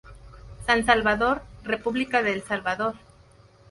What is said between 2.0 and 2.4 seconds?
de